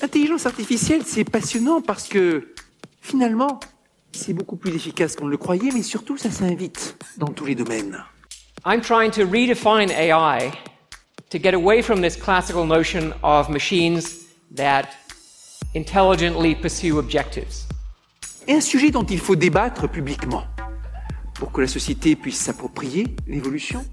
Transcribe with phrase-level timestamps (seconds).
[0.00, 2.54] L'intelligence artificielle, c'est passionnant parce que
[3.00, 3.58] finalement,
[4.12, 7.56] c'est beaucoup plus efficace qu'on ne le croyait, mais surtout, ça s'invite dans tous les
[7.56, 8.04] domaines.
[8.64, 10.52] I'm trying to redefine AI
[11.30, 14.84] to get away from this classical notion of machines that
[15.74, 17.66] intelligently pursue objectives.
[18.46, 20.44] Et un sujet dont il faut débattre publiquement,
[21.34, 23.84] pour que la société puisse s'approprier l'évolution,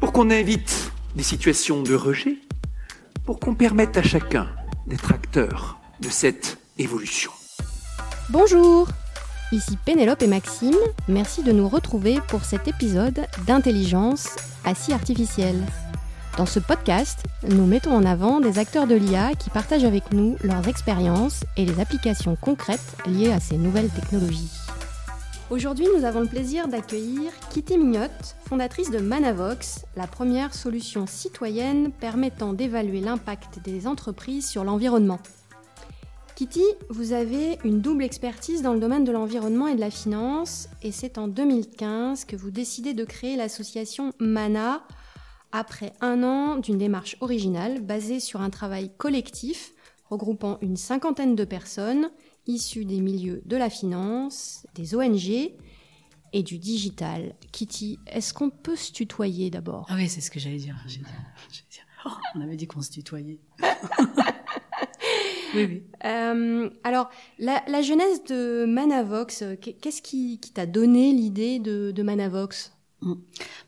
[0.00, 2.38] pour qu'on invite des situations de rejet,
[3.24, 4.48] pour qu'on permette à chacun
[4.86, 7.30] d'être acteur de cette évolution.
[8.30, 8.88] Bonjour
[9.52, 10.74] Ici Pénélope et Maxime,
[11.06, 15.62] merci de nous retrouver pour cet épisode d'intelligence assis artificielle.
[16.36, 20.36] Dans ce podcast, nous mettons en avant des acteurs de l'IA qui partagent avec nous
[20.42, 24.65] leurs expériences et les applications concrètes liées à ces nouvelles technologies.
[25.48, 31.92] Aujourd'hui, nous avons le plaisir d'accueillir Kitty Mignotte, fondatrice de Manavox, la première solution citoyenne
[31.92, 35.20] permettant d'évaluer l'impact des entreprises sur l'environnement.
[36.34, 40.68] Kitty, vous avez une double expertise dans le domaine de l'environnement et de la finance,
[40.82, 44.82] et c'est en 2015 que vous décidez de créer l'association MANA,
[45.52, 49.74] après un an d'une démarche originale basée sur un travail collectif
[50.10, 52.10] regroupant une cinquantaine de personnes
[52.46, 55.52] issues des milieux de la finance, des ONG
[56.32, 57.34] et du digital.
[57.52, 59.86] Kitty, est-ce qu'on peut se tutoyer d'abord?
[59.88, 60.76] Ah oui, c'est ce que j'allais dire.
[62.04, 63.40] Oh, on avait dit qu'on se tutoyait.
[65.54, 65.82] Oui, oui.
[66.04, 67.08] Euh, alors,
[67.38, 72.72] la, la, genèse de Manavox, qu'est-ce qui, qui t'a donné l'idée de, de, Manavox?
[73.00, 73.14] Mmh.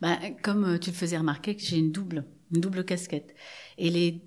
[0.03, 3.35] ben, Comme euh, tu le faisais remarquer, j'ai une double, une double casquette.
[3.79, 4.21] Et les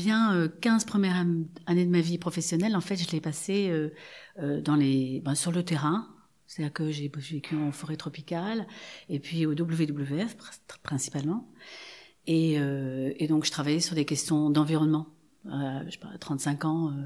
[0.00, 1.24] bien 15 premières
[1.66, 5.52] années de ma vie professionnelle, en fait, je l'ai passé euh, dans les, ben, sur
[5.52, 6.08] le terrain.
[6.46, 8.66] C'est-à-dire que j'ai vécu en forêt tropicale
[9.08, 10.36] et puis au WWF
[10.82, 11.48] principalement.
[12.26, 15.06] Et, euh, donc, je travaillais sur des questions d'environnement
[15.46, 17.04] euh, je sais pas, 35 ans, euh,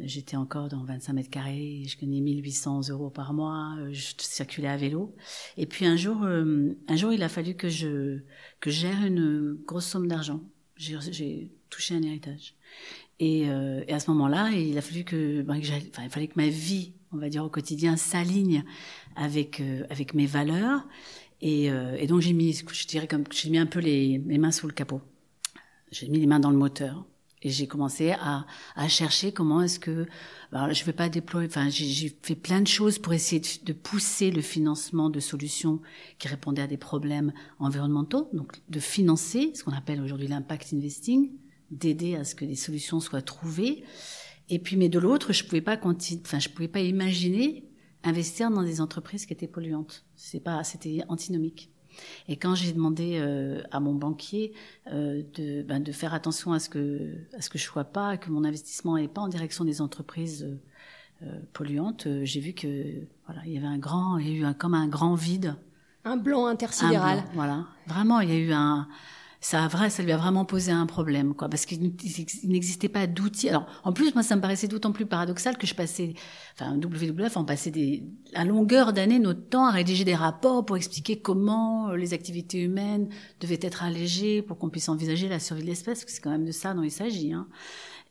[0.00, 4.68] j'étais encore dans 25 mètres carrés, je gagnais 1800 euros par mois, euh, je circulais
[4.68, 5.14] à vélo.
[5.56, 8.20] Et puis un jour, euh, un jour, il a fallu que je
[8.60, 10.40] que gère une grosse somme d'argent.
[11.74, 12.54] Touché un héritage.
[13.20, 16.48] Et, et, à ce moment-là, il a fallu que, ben, enfin, il fallait que ma
[16.48, 18.64] vie, on va dire au quotidien, s'aligne
[19.14, 20.86] avec avec mes valeurs.
[21.40, 24.50] Et, et donc j'ai mis, je dirais comme j'ai mis un peu les, les mains
[24.50, 25.00] sous le capot.
[25.92, 27.06] J'ai mis les mains dans le moteur
[27.44, 30.06] et j'ai commencé à, à, chercher comment est-ce que,
[30.50, 34.30] alors je vais pas déployer, enfin j'ai fait plein de choses pour essayer de, pousser
[34.30, 35.80] le financement de solutions
[36.18, 41.30] qui répondaient à des problèmes environnementaux, donc de financer ce qu'on appelle aujourd'hui l'impact investing,
[41.70, 43.84] d'aider à ce que des solutions soient trouvées.
[44.48, 47.64] Et puis, mais de l'autre, je pouvais pas enfin je pouvais pas imaginer
[48.04, 50.04] investir dans des entreprises qui étaient polluantes.
[50.14, 51.70] C'est pas, c'était antinomique.
[52.28, 54.52] Et quand j'ai demandé euh, à mon banquier
[54.92, 58.16] euh, de, ben, de faire attention à ce que à ce que je sois pas,
[58.16, 60.58] que mon investissement n'est pas en direction des entreprises
[61.22, 64.44] euh, polluantes, j'ai vu que voilà, il y avait un grand, il y a eu
[64.44, 65.56] un, comme un grand vide.
[66.04, 67.24] Un blanc intersidéral.
[67.34, 68.88] voilà, vraiment, il y a eu un
[69.44, 71.92] ça, vrai, ça lui a vraiment posé un problème, quoi, parce qu'il
[72.44, 73.50] n'existait pas d'outils.
[73.50, 76.14] Alors, en plus, moi, ça me paraissait d'autant plus paradoxal que je passais,
[76.54, 80.78] enfin, WWF, on passait des, à longueur d'année notre temps à rédiger des rapports pour
[80.78, 85.60] expliquer comment euh, les activités humaines devaient être allégées pour qu'on puisse envisager la survie
[85.60, 87.34] de l'espèce, parce que c'est quand même de ça dont il s'agit.
[87.34, 87.46] Hein.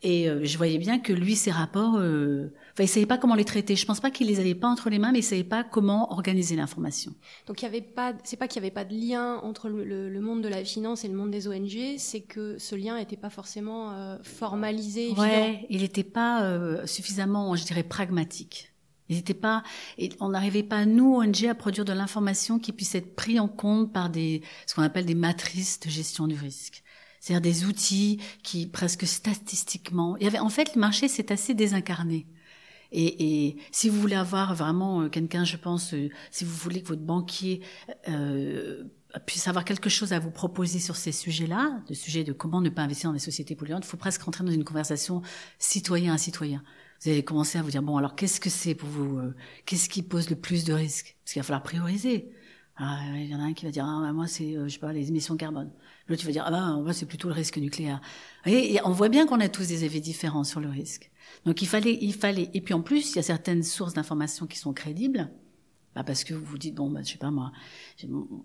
[0.04, 3.34] Et euh, je voyais bien que lui, ses rapports, euh, enfin, il savait pas comment
[3.34, 3.74] les traiter.
[3.74, 6.12] Je pense pas qu'il les avait pas entre les mains, mais il savait pas comment
[6.12, 7.14] organiser l'information.
[7.46, 10.10] Donc il y avait pas, c'est pas qu'il y avait pas de lien entre le,
[10.10, 13.16] le, monde de la finance et le monde des ONG, c'est que ce lien n'était
[13.16, 15.06] pas forcément euh, formalisé.
[15.06, 15.22] Évident.
[15.22, 18.74] Ouais, il n'était pas euh, suffisamment, je dirais, pragmatique.
[19.08, 19.62] Il n'était pas,
[20.20, 23.90] on n'arrivait pas nous ONG à produire de l'information qui puisse être pris en compte
[23.90, 26.84] par des, ce qu'on appelle des matrices de gestion du risque
[27.24, 30.18] c'est-à-dire des outils qui presque statistiquement.
[30.18, 32.26] Il y avait en fait le marché s'est assez désincarné.
[32.92, 36.88] Et, si vous voulez avoir vraiment euh, quelqu'un, je pense, euh, si vous voulez que
[36.88, 37.62] votre banquier
[38.08, 38.84] euh,
[39.24, 42.68] puisse avoir quelque chose à vous proposer sur ces sujets-là, le sujet de comment ne
[42.68, 45.22] pas investir dans des sociétés polluantes, il faut presque rentrer dans une conversation
[45.58, 46.62] citoyen à citoyen.
[47.00, 49.18] Vous allez commencer à vous dire bon alors qu'est-ce que c'est pour vous
[49.64, 51.16] Qu'est-ce qui pose le plus de risques?
[51.24, 52.30] Parce qu'il va falloir prioriser.
[52.76, 54.78] Ah, il y en a un qui va dire ah, bah, moi c'est je sais
[54.78, 55.70] pas les émissions carbone.
[56.08, 58.00] L'autre, tu vas dire, ah ben, moi, c'est plutôt le risque nucléaire.
[58.44, 61.10] Et, on voit bien qu'on a tous des avis différents sur le risque.
[61.46, 64.46] Donc, il fallait, il fallait, et puis en plus, il y a certaines sources d'informations
[64.46, 65.30] qui sont crédibles.
[65.94, 67.52] Bah parce que vous vous dites bon bah je sais pas moi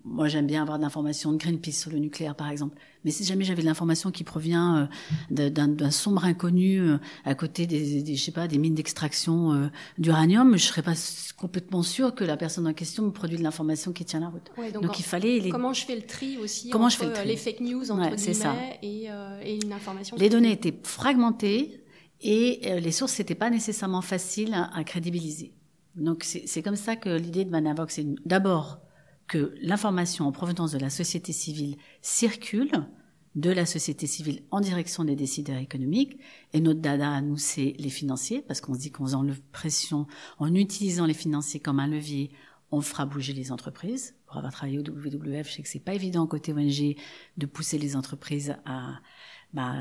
[0.03, 2.77] moi j'aime bien avoir de l'information de Greenpeace sur le nucléaire par exemple.
[3.03, 4.89] Mais si jamais j'avais de l'information qui provient
[5.31, 9.53] euh, d'un sombre inconnu euh, à côté des, des, je sais pas des mines d'extraction
[9.53, 9.67] euh,
[9.97, 10.93] d'uranium je serais pas
[11.37, 14.51] complètement sûr que la personne en question me produit de l'information qui tient la route.
[14.57, 15.49] Ouais, donc, donc il fallait les...
[15.49, 17.91] comment je fais le tri aussi comment entre je fais le tri les fake news
[17.91, 19.07] entre ouais, guillemets et,
[19.43, 21.83] et, une information les données étaient fragmentées
[22.21, 25.53] Et les sources, n'étaient pas nécessairement faciles à, crédibiliser.
[25.95, 28.79] Donc c'est comme ça que l'idée de Manavox, c'est d'abord
[29.27, 32.71] que l'information en provenance de la société civile circule
[33.35, 36.19] de la société civile en direction des décideurs économiques.
[36.53, 40.07] Et notre dada à nous, c'est les financiers, parce qu'on se dit qu'en le pression,
[40.39, 42.31] en utilisant les financiers comme un levier,
[42.71, 44.15] on fera bouger les entreprises.
[44.25, 46.95] Pour avoir travaillé au WWF, je sais que c'est pas évident côté ONG
[47.37, 48.99] de pousser les entreprises à,
[49.53, 49.79] bah,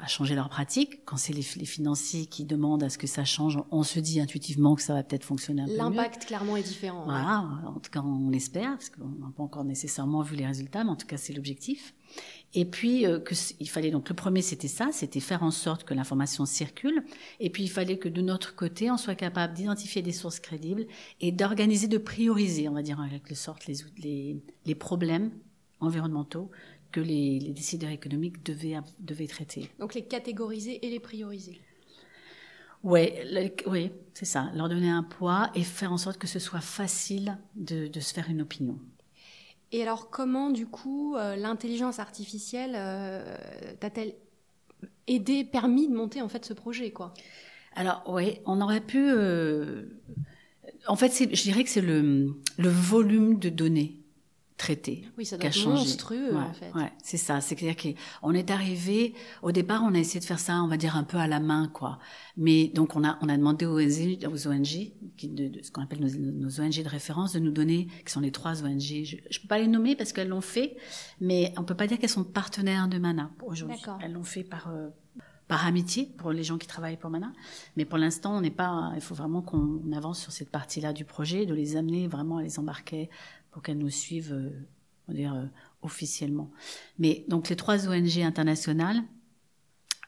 [0.00, 1.04] à changer leurs pratiques.
[1.04, 4.74] Quand c'est les, financiers qui demandent à ce que ça change, on se dit intuitivement
[4.74, 7.04] que ça va peut-être fonctionner un peu L'impact clairement est différent.
[7.04, 10.82] Voilà, en tout cas on l'espère, parce qu'on n'a pas encore nécessairement vu les résultats,
[10.82, 11.94] mais en tout cas c'est l'objectif.
[12.54, 15.84] Et puis euh, que, il fallait donc le premier c'était ça, c'était faire en sorte
[15.84, 17.04] que l'information circule.
[17.38, 20.86] Et puis il fallait que de notre côté on soit capable d'identifier des sources crédibles
[21.20, 25.30] et d'organiser, de prioriser, on va dire en quelque sorte les, les, les problèmes
[25.80, 26.50] environnementaux
[26.94, 29.68] que les, décideurs économiques devaient, devaient traiter.
[29.80, 31.60] Donc les catégoriser et les prioriser.
[32.84, 33.24] Ouais,
[33.66, 34.50] oui, c'est ça.
[34.54, 38.14] Leur donner un poids et faire en sorte que ce soit facile de, de se
[38.14, 38.78] faire une opinion.
[39.72, 43.36] Et alors, comment, du coup, euh, l'intelligence artificielle euh,
[43.80, 44.14] t'a-t-elle
[45.08, 47.12] aidé, permis de monter en fait ce projet, quoi?
[47.74, 49.04] Alors, oui, on aurait pu.
[49.04, 49.86] Euh,
[50.86, 54.03] en fait, je dirais que c'est le, le volume de données
[54.56, 55.04] traité.
[55.18, 56.72] Oui, ça doit être monstrueux en fait.
[56.74, 57.40] Ouais, c'est ça.
[57.40, 59.14] C'est clair qu'on est arrivé.
[59.42, 61.40] Au départ, on a essayé de faire ça, on va dire un peu à la
[61.40, 61.98] main, quoi.
[62.36, 65.82] Mais donc on a on a demandé aux ONG, aux ONG qui, de, ce qu'on
[65.82, 68.80] appelle nos, ONG de référence, de nous donner, qui sont les trois ONG.
[68.80, 70.76] Je, je peux pas les nommer parce qu'elles l'ont fait,
[71.20, 73.78] mais on peut pas dire qu'elles sont partenaires de Mana aujourd'hui.
[74.00, 74.88] Elles l'ont fait par euh,
[75.48, 77.32] par amitié pour les gens qui travaillent pour Mana.
[77.76, 78.92] Mais pour l'instant, on n'est pas.
[78.94, 82.42] Il faut vraiment qu'on avance sur cette partie-là du projet, de les amener vraiment à
[82.42, 83.10] les embarquer
[83.54, 84.50] pour qu'elles nous suivent, euh,
[85.06, 85.46] on va dire, euh,
[85.82, 86.50] officiellement.
[86.98, 89.00] Mais donc les trois ONG internationales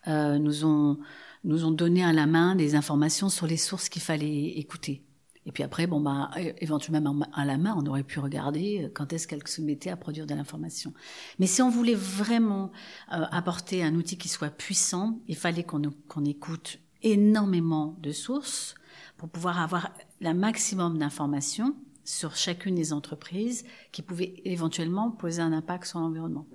[0.08, 0.98] euh, nous ont
[1.44, 5.04] nous ont donné à la main des informations sur les sources qu'il fallait écouter.
[5.44, 9.28] Et puis après, bon bah éventuellement à la main, on aurait pu regarder quand est-ce
[9.28, 10.92] qu'elles se mettaient à produire de l'information.
[11.38, 12.72] Mais si on voulait vraiment
[13.06, 18.74] apporter un outil qui soit puissant, il fallait qu'on qu'on écoute énormément de sources
[19.16, 21.76] pour pouvoir avoir la maximum d'informations
[22.06, 26.46] sur chacune des entreprises qui pouvaient éventuellement poser un impact sur l'environnement.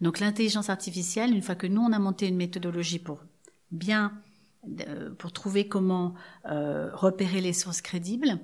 [0.00, 3.24] Donc l'intelligence artificielle, une fois que nous on a monté une méthodologie pour
[3.70, 4.12] bien
[4.86, 6.14] euh, pour trouver comment
[6.46, 8.38] euh, repérer les sources crédibles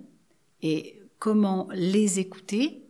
[0.62, 2.82] et comment les écouter,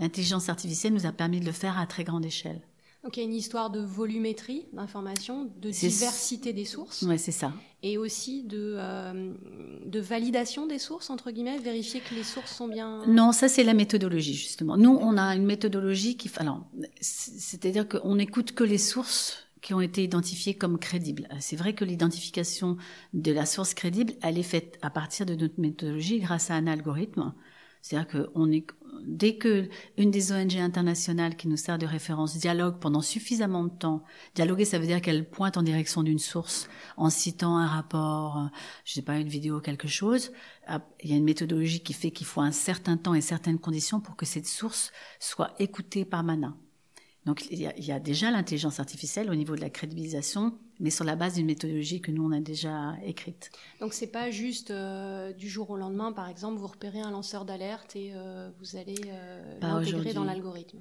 [0.00, 2.60] l'intelligence artificielle nous a permis de le faire à très grande échelle.
[3.04, 7.02] Donc il y a une histoire de volumétrie d'informations, de diversité des sources.
[7.02, 7.52] Ouais, c'est ça.
[7.82, 9.34] Et aussi de, euh,
[9.84, 13.06] de validation des sources, entre guillemets, vérifier que les sources sont bien...
[13.06, 14.78] Non, ça c'est la méthodologie, justement.
[14.78, 16.30] Nous, on a une méthodologie qui...
[16.36, 16.66] Alors,
[17.02, 21.28] c'est-à-dire qu'on n'écoute que les sources qui ont été identifiées comme crédibles.
[21.40, 22.78] C'est vrai que l'identification
[23.12, 26.66] de la source crédible, elle est faite à partir de notre méthodologie grâce à un
[26.66, 27.34] algorithme
[27.84, 28.66] c'est-à-dire que on est,
[29.02, 33.68] dès que une des ONG internationales qui nous sert de référence dialogue pendant suffisamment de
[33.68, 34.02] temps,
[34.34, 38.48] dialoguer, ça veut dire qu'elle pointe en direction d'une source en citant un rapport,
[38.86, 40.32] je sais pas, une vidéo, quelque chose.
[41.02, 44.00] Il y a une méthodologie qui fait qu'il faut un certain temps et certaines conditions
[44.00, 44.90] pour que cette source
[45.20, 46.56] soit écoutée par Mana.
[47.26, 51.16] Donc il y a, déjà l'intelligence artificielle au niveau de la crédibilisation, mais sur la
[51.16, 53.50] base d'une méthodologie que nous on a déjà écrite.
[53.80, 57.46] Donc c'est pas juste euh, du jour au lendemain, par exemple, vous repérez un lanceur
[57.46, 60.80] d'alerte et euh, vous allez euh, l'intégrer dans l'algorithme.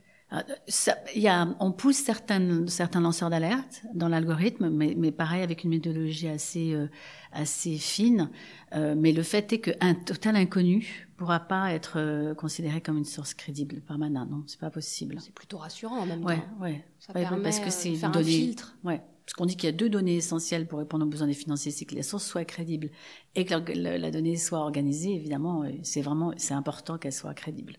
[1.16, 5.70] Y a, on pousse certains, certains lanceurs d'alerte dans l'algorithme, mais, mais, pareil avec une
[5.70, 6.88] méthodologie assez, euh,
[7.32, 8.30] assez fine.
[8.74, 13.06] Euh, mais le fait est qu'un total inconnu pourra pas être euh, considéré comme une
[13.06, 14.26] source crédible par Mana.
[14.26, 15.18] Non, c'est pas possible.
[15.20, 16.62] C'est plutôt rassurant en même ouais, temps.
[16.62, 18.76] Ouais, Ça permet parce que c'est faire un filtre.
[18.84, 19.02] Ouais.
[19.26, 21.72] Parce qu'on dit qu'il y a deux données essentielles pour répondre aux besoins des financiers,
[21.72, 22.90] c'est que la source soit crédible
[23.36, 25.14] et que la, la donnée soit organisée.
[25.14, 27.78] Évidemment, c'est vraiment, c'est important qu'elle soit crédible.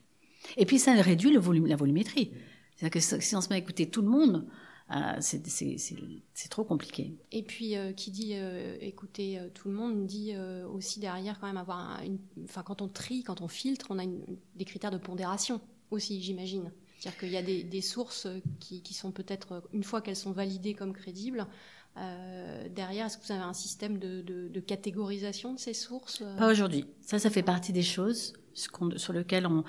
[0.57, 2.33] Et puis ça réduit le volume, la volumétrie.
[2.77, 4.47] C'est-à-dire que si on se met à écouter tout le monde,
[4.91, 7.17] euh, c'est trop compliqué.
[7.33, 10.35] Et puis, euh, qui dit euh, écouter tout le monde, dit
[10.73, 12.19] aussi derrière quand même avoir une...
[12.45, 14.05] Enfin, quand on trie, quand on filtre, on a
[14.55, 15.61] des critères de pondération
[15.91, 16.71] aussi, j'imagine.
[16.99, 18.27] C'est-à-dire qu'il y a des, des sources
[18.61, 21.47] qui, qui sont peut-être, une fois qu'elles sont validées comme crédibles,
[22.75, 26.51] derrière, est-ce que vous avez un système de, de, de catégorisation de ces sources Pas
[26.51, 26.87] aujourd'hui.
[27.03, 29.65] Ça, ça fait partie des choses sur lequel on,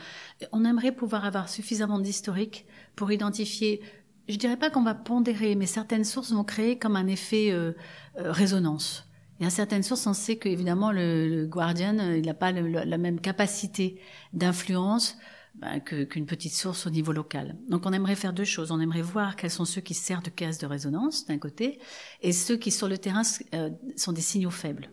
[0.51, 2.65] on aimerait pouvoir avoir suffisamment d'historique
[2.95, 3.81] pour identifier,
[4.29, 7.73] je dirais pas qu'on va pondérer, mais certaines sources vont créer comme un effet euh,
[8.17, 9.07] euh, résonance.
[9.41, 13.19] A certaines sources, on sait qu'évidemment le, le Guardian, euh, il n'a pas la même
[13.19, 13.99] capacité
[14.31, 15.17] d'influence
[15.55, 17.57] ben, qu'une petite source au niveau local.
[17.69, 18.71] Donc on aimerait faire deux choses.
[18.71, 21.79] On aimerait voir quels sont ceux qui servent de caisse de résonance d'un côté
[22.21, 23.21] et ceux qui sur le terrain
[23.53, 24.89] euh, sont des signaux faibles.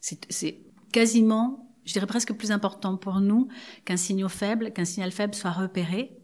[0.00, 0.60] C'est
[0.92, 3.48] quasiment, je dirais presque plus important pour nous
[3.84, 6.18] qu'un signal faible, qu'un signal faible soit repéré,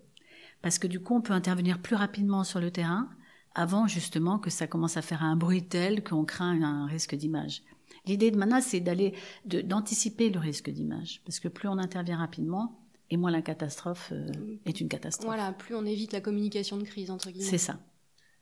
[0.60, 3.08] parce que du coup on peut intervenir plus rapidement sur le terrain
[3.54, 7.62] avant justement que ça commence à faire un bruit tel qu'on craint un risque d'image.
[8.06, 9.14] L'idée de Mana, c'est d'aller
[9.44, 12.78] d'anticiper le risque d'image, parce que plus on intervient rapidement,
[13.10, 14.26] et moins la catastrophe euh,
[14.64, 15.26] est une catastrophe.
[15.26, 17.44] Voilà, plus on évite la communication de crise, entre guillemets.
[17.44, 17.78] C'est ça.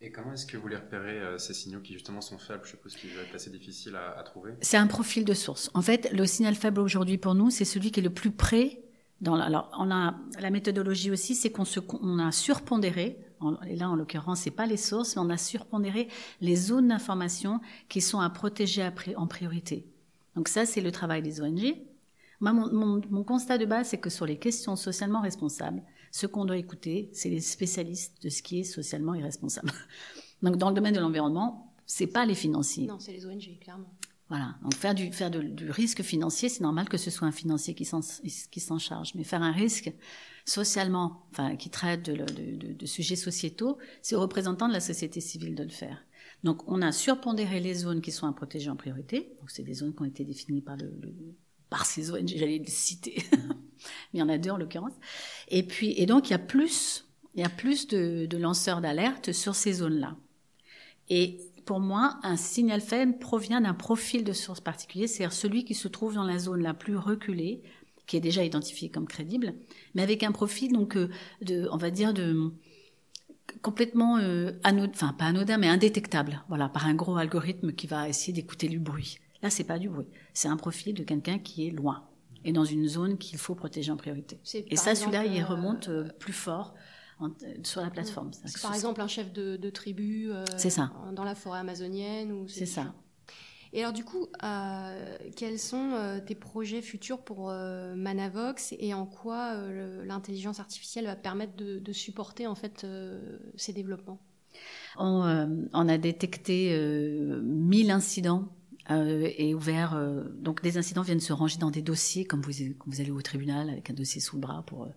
[0.03, 2.63] Et comment est-ce que vous les repérez, euh, ces signaux qui justement sont faibles?
[2.65, 4.53] Je suppose qu'ils doivent être assez difficiles à, trouver.
[4.63, 5.71] C'est un profil de source.
[5.75, 8.83] En fait, le signal faible aujourd'hui pour nous, c'est celui qui est le plus près.
[9.21, 13.19] Dans alors, on a la méthodologie aussi, c'est qu'on a surpondéré.
[13.67, 16.09] et là, en l'occurrence, c'est pas les sources, mais on a surpondéré
[16.41, 19.87] les zones d'information qui sont à protéger en priorité.
[20.35, 21.77] Donc ça, c'est le travail des ONG
[22.41, 27.11] mon, constat de base, c'est que sur les questions socialement responsables, ce qu'on doit écouter,
[27.13, 29.73] c'est les spécialistes de ce qui est socialement irresponsable.
[30.43, 32.87] Donc, dans le domaine de l'environnement, c'est pas les financiers.
[32.87, 33.93] Non, c'est les ONG, clairement.
[34.29, 34.55] Voilà.
[34.63, 37.85] Donc, faire du, faire du risque financier, c'est normal que ce soit un financier qui
[37.85, 39.15] s'en, qui s'en charge.
[39.17, 39.93] Mais faire un risque
[40.45, 45.21] socialement, enfin, qui traite de, de, de sujets sociétaux, c'est aux représentants de la société
[45.21, 46.05] civile de le faire.
[46.43, 49.35] Donc, on a surpondéré les zones qui sont à protéger en priorité.
[49.41, 50.91] Donc, c'est des zones qui ont été définies par le,
[51.69, 53.23] par ces ONG, j'allais les citer,
[54.13, 54.95] il y en a deux en l'occurrence.
[55.49, 58.81] Et puis, et donc il y a plus, il y a plus de, de lanceurs
[58.81, 60.17] d'alerte sur ces zones-là.
[61.09, 65.75] Et pour moi, un signal faible provient d'un profil de source particulier, c'est-à-dire celui qui
[65.75, 67.63] se trouve dans la zone la plus reculée,
[68.07, 69.55] qui est déjà identifié comme crédible,
[69.95, 71.09] mais avec un profil donc euh,
[71.43, 72.53] de, on va dire de
[73.63, 78.09] complètement euh, anodin, enfin pas anodin, mais indétectable, voilà, par un gros algorithme qui va
[78.09, 79.19] essayer d'écouter du bruit.
[79.43, 80.07] Là, c'est pas du bruit.
[80.35, 82.05] C'est un profil de quelqu'un qui est loin
[82.45, 84.39] et dans une zone qu'il faut protéger en priorité.
[84.55, 86.75] Et ça, celui-là, il euh, remonte euh, plus fort
[87.21, 87.29] euh,
[87.63, 88.31] sur la plateforme.
[88.33, 90.93] C'est par exemple un chef de, tribu ça.
[91.13, 92.95] dans la forêt amazonienne C'est ça.
[93.73, 94.27] Et alors du coup,
[95.37, 99.55] quels sont tes projets futurs pour Manavox et en quoi
[100.05, 102.85] l'intelligence artificielle va permettre de, supporter en fait
[103.57, 104.21] ces développements?
[104.99, 106.77] On, on, a détecté
[107.43, 108.49] 1000 incidents
[108.91, 109.95] euh, est ouvert.
[109.95, 112.53] Euh, donc des incidents viennent se ranger dans des dossiers, comme vous,
[112.87, 114.89] vous allez au tribunal avec un dossier sous le bras pour,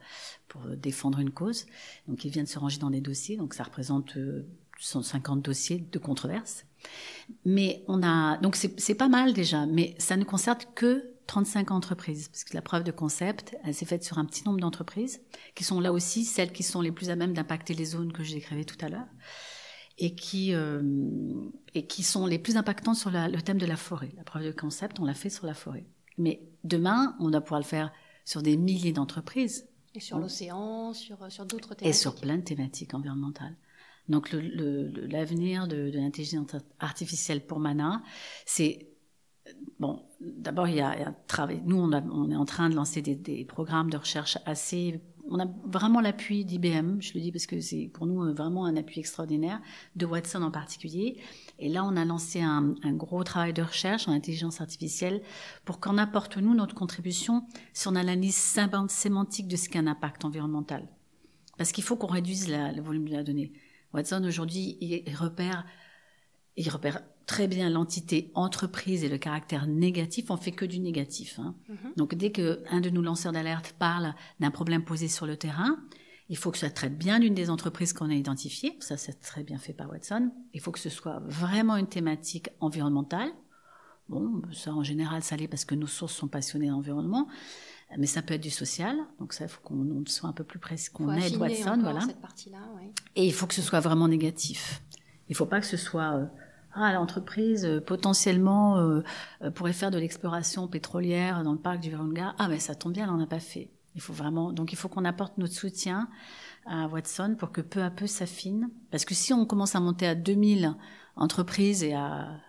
[0.48, 1.66] pour défendre une cause.
[2.08, 3.38] Donc ils viennent se ranger dans des dossiers.
[3.38, 4.18] Donc ça représente
[4.80, 6.66] 150 euh, dossiers de controverse.
[7.46, 12.28] Mais on a donc c'est pas mal déjà, mais ça ne concerne que 35 entreprises,
[12.28, 15.22] parce que la preuve de concept, elle s'est faite sur un petit nombre d'entreprises,
[15.56, 18.24] qui sont là aussi celles qui sont les plus à même d'impacter les zones que
[18.24, 19.08] j'ai décrivais tout à l'heure
[19.98, 20.82] et qui, euh,
[21.74, 24.12] et qui sont les plus impactants sur le thème de la forêt.
[24.18, 25.86] La preuve de concept, on l'a fait sur la forêt.
[26.18, 27.92] Mais demain, on va pouvoir le faire
[28.26, 29.68] sur des milliers d'entreprises.
[29.96, 31.88] Et sur l'océan, sur, sur d'autres thématiques.
[31.88, 33.56] Et sur plein de thématiques environnementales.
[34.10, 38.04] Donc l'avenir de, de l'intelligence artificielle pour Mana,
[38.46, 38.90] c'est
[39.80, 40.04] bon.
[40.20, 41.62] D'abord, il y a un travail.
[41.64, 45.40] Nous, on, on, est en train de lancer des, des programmes de recherche assez on
[45.40, 48.76] a vraiment l'appui d'IBM, je le dis parce que c'est pour nous euh, vraiment un
[48.76, 49.62] appui extraordinaire,
[49.96, 51.18] de Watson en particulier.
[51.60, 55.22] Et là, on a lancé un, gros travail de recherche en intelligence artificielle
[55.66, 58.36] pour qu'on apporte, nous, notre contribution sur l'analyse
[58.90, 60.88] sémantique de ce qu'est un impact environnemental.
[61.58, 63.54] Parce qu'il faut qu'on réduise le volume de la donnée.
[63.94, 65.66] Watson, aujourd'hui, il repère,
[66.58, 71.40] il repère très bien l'entité entreprise et le caractère négatif, on fait que du négatif.
[71.40, 71.56] Hein.
[71.70, 71.94] Mhm.
[71.98, 75.78] Donc dès qu'un de nos lanceurs d'alerte parle d'un problème posé sur le terrain,
[76.30, 78.76] il faut que ça traite bien d'une des entreprises qu'on a identifiées.
[78.80, 80.32] Ça, c'est très bien fait par Watson.
[80.54, 83.30] Il faut que ce soit vraiment une thématique environnementale.
[84.10, 87.28] Bon, ça, en général, ça l'est parce que nos sources sont passionnées d'environnement.
[87.98, 88.98] Mais ça peut être du social.
[89.20, 91.78] Donc ça, il faut qu'on soit un peu plus précis, qu'on aide Watson.
[91.82, 92.00] Voilà.
[93.16, 94.82] Et il faut que ce soit vraiment négatif.
[95.30, 96.16] Il ne faut pas que ce soit...
[96.16, 96.26] Euh,
[96.76, 99.02] ah, l'entreprise euh, potentiellement euh,
[99.54, 102.36] pourrait faire de l'exploration pétrolière dans le parc du Virunga.
[102.40, 103.70] Ah, mais ça tombe bien, elle n'en a pas fait.
[103.96, 106.10] Il faut vraiment, donc il faut qu'on apporte notre soutien
[106.66, 108.70] à Watson pour que peu à peu ça fine.
[108.90, 110.76] Parce que si on commence à monter à 2000
[111.16, 112.40] entreprises et à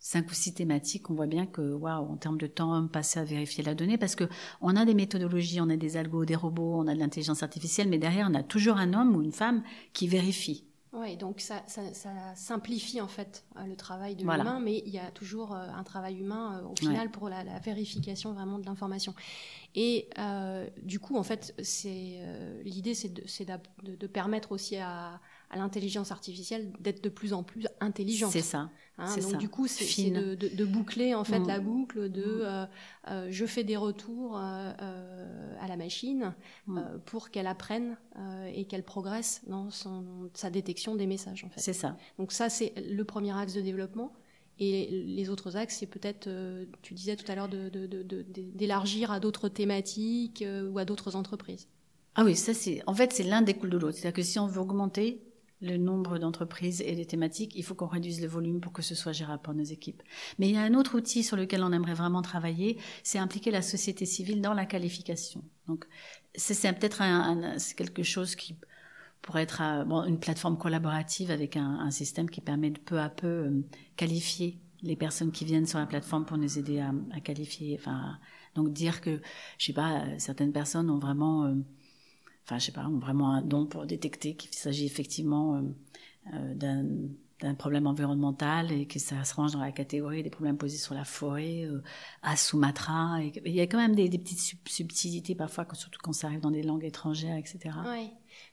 [0.00, 3.24] cinq ou six thématiques, on voit bien que, waouh, en termes de temps passé à
[3.24, 4.24] vérifier la donnée, parce que
[4.60, 7.88] on a des méthodologies, on a des algos, des robots, on a de l'intelligence artificielle,
[7.88, 10.67] mais derrière, on a toujours un homme ou une femme qui vérifie.
[10.92, 11.62] Oui, donc ça,
[12.34, 15.82] simplifie en fait euh, le travail de l'humain, mais il y a toujours euh, un
[15.84, 19.14] travail humain euh, au final pour la, vérification vraiment de l'information.
[19.74, 20.08] Et
[20.82, 22.20] du coup, en fait, c'est
[22.64, 28.32] l'idée, c'est de, permettre aussi à, à l'intelligence artificielle d'être de plus en plus intelligente.
[28.32, 28.70] C'est ça.
[29.00, 29.36] Hein, donc ça.
[29.36, 31.46] du coup, c'est de, de- de boucler en fait Mm.
[31.46, 32.40] la boucle de Mm.
[32.42, 32.66] euh,
[33.10, 36.34] euh, je fais des retours euh, à la machine
[36.66, 36.80] Mm.
[37.06, 37.96] pour qu'elle apprenne
[38.54, 41.44] et qu'elle progresse dans son, sa détection des messages.
[41.44, 41.60] En fait.
[41.60, 41.96] C'est ça.
[42.18, 44.12] Donc ça, c'est le premier axe de développement.
[44.60, 46.28] Et les autres axes, c'est peut-être,
[46.82, 47.68] tu disais tout à l'heure, de-
[48.54, 51.68] d'élargir à d'autres thématiques ou à d'autres entreprises.
[52.16, 52.82] Ah oui, ça c'est.
[52.88, 53.96] En fait, c'est l'un découle de l'autre.
[53.96, 55.22] C'est-à-dire que si on veut augmenter
[55.60, 58.94] le nombre d'entreprises et des thématiques, il faut qu'on réduise le volume pour que ce
[58.94, 60.02] soit gérable pour nos équipes.
[60.38, 63.50] Mais il y a un autre outil sur lequel on aimerait vraiment travailler, c'est impliquer
[63.50, 65.42] la société civile dans la qualification.
[65.66, 65.86] Donc,
[66.34, 68.56] c'est peut-être un, un- quelque chose qui
[69.22, 73.08] pourrait être euh, bon, une plateforme collaborative avec un, système qui permet de peu à
[73.08, 73.64] peu euh,
[73.96, 77.76] qualifier les personnes qui viennent sur la plateforme pour nous aider à, qualifier.
[77.80, 78.16] Enfin,
[78.54, 79.20] donc dire que,
[79.58, 81.52] je sais pas, euh, certaines personnes ont vraiment
[82.48, 87.08] enfin je sais pas, vraiment un don pour détecter qu'il s'agit effectivement euh, euh,
[87.40, 90.94] d'un problème environnemental et que ça se range dans la catégorie des problèmes posés sur
[90.94, 91.82] la forêt euh,
[92.22, 93.18] à Sumatra.
[93.44, 96.50] Il y a quand même des, petites sub- subtilités parfois, surtout quand ça arrive dans
[96.50, 97.76] des langues étrangères, etc.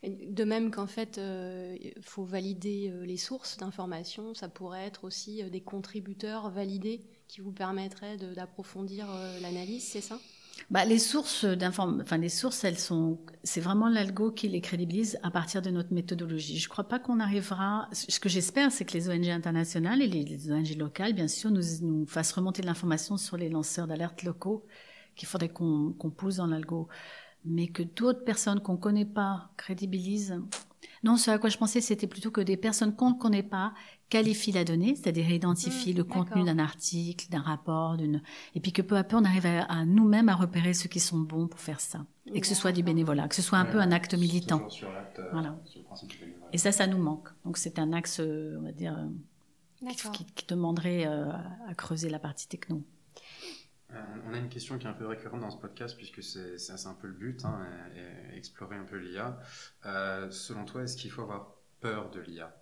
[0.04, 5.42] Et De même qu'en fait, il faut valider les sources d'informations, ça pourrait être aussi
[5.50, 9.08] des contributeurs validés qui vous permettraient d'approfondir
[9.42, 10.20] l'analyse, c'est ça?
[10.70, 15.30] Bah, les sources enfin les sources, elles sont, c'est vraiment l'algo qui les crédibilise à
[15.30, 16.58] partir de notre méthodologie.
[16.58, 17.88] Je crois pas qu'on arrivera.
[17.92, 21.62] Ce que j'espère, c'est que les ONG internationales et les, ONG locales, bien sûr, nous,
[21.82, 24.66] nous fassent remonter de l'information sur les lanceurs d'alerte locaux
[25.16, 26.88] qu'il faudrait qu'on qu'on pousse dans l'algo,
[27.46, 30.42] mais que d'autres personnes qu'on connaît pas crédibilisent.
[31.04, 33.74] Non, ce à quoi je pensais, c'était plutôt que des personnes qu'on ne connaît pas
[34.10, 38.22] qualifient la donnée, c'est-à-dire identifient Mmh, le contenu d'un article, d'un rapport, d'une
[38.54, 41.00] et puis que peu à peu on arrive à, à nous-mêmes à repérer ceux qui
[41.00, 43.66] sont bons pour faire ça, et que ce soit du bénévolat, que ce soit un
[43.66, 44.70] peu un acte militant.
[44.70, 45.60] Sur euh, Voilà.
[45.66, 46.48] sur le principe du bénévolat.
[46.54, 47.30] Et ça, ça nous manque.
[47.44, 49.08] Donc c'est un axe, euh, on va dire, euh,
[49.80, 50.12] qui, D'accord.
[50.12, 51.32] qui- qui demanderait euh,
[51.68, 52.84] à creuser la partie techno.
[53.92, 56.58] Euh, on a une question qui est un peu récurrente dans ce podcast, puisque c'est
[56.58, 59.40] c'est- c'est un peu le but, hein, et- et explorer un peu l'IA.
[59.86, 62.56] Euh, selon toi, est-ce qu'il faut avoir peur de l'IA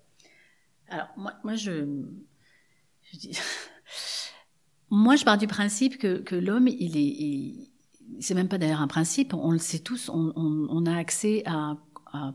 [0.89, 1.85] Alors, moi, moi je,
[4.89, 7.69] moi, je pars du principe que, l'homme, il est,
[8.19, 11.77] c'est même pas d'ailleurs un principe, on le sait tous, on, a accès à,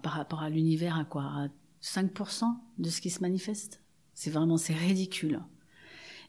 [0.02, 1.22] par rapport à l'univers à quoi?
[1.22, 1.48] À
[1.82, 2.44] 5%
[2.78, 3.80] de ce qui se manifeste?
[4.14, 5.40] C'est vraiment, c'est ridicule.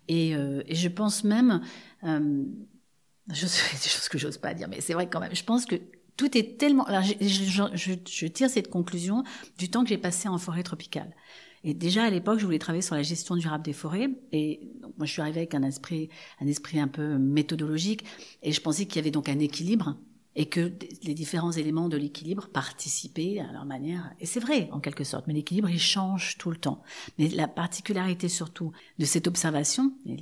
[0.08, 1.62] Et, euh, je pense même,
[2.04, 2.46] euh,
[3.32, 5.66] je sais des choses que j'ose pas dire, mais c'est vrai quand même, je pense
[5.66, 5.76] que
[6.18, 6.84] tout est tellement.
[6.84, 9.24] Alors, je tire cette conclusion
[9.58, 11.16] du temps que j'ai passé en forêt tropicale.
[11.64, 14.10] Et déjà à l'époque, je voulais travailler sur la gestion durable des forêts.
[14.32, 18.04] Et moi, je suis arrivée avec un esprit, un esprit un peu méthodologique.
[18.44, 19.96] Et je pensais qu'il y avait donc un équilibre
[20.36, 20.72] et que
[21.04, 24.14] les différents éléments de l'équilibre participaient à leur manière.
[24.20, 25.28] Et c'est vrai, en quelque sorte.
[25.28, 26.82] Mais l'équilibre, il change tout le temps.
[27.18, 30.16] Mais la particularité surtout de cette observation, et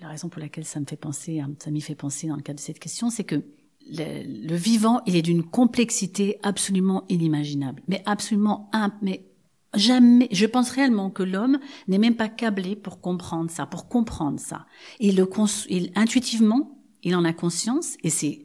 [0.00, 2.42] la, raison pour laquelle ça me fait penser, hein, ça m'y fait penser dans le
[2.42, 3.44] cadre de cette question, c'est que
[3.90, 7.82] le, vivant, il est d'une complexité absolument inimaginable.
[7.88, 9.27] Mais absolument, un, mais
[9.74, 14.40] Jamais, je pense réellement que l'homme n'est même pas câblé pour comprendre ça, pour comprendre
[14.40, 14.66] ça.
[14.98, 15.28] Il le
[15.68, 18.44] il, intuitivement, il en a conscience et c'est,